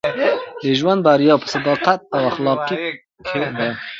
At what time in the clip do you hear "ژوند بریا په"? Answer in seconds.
0.79-1.47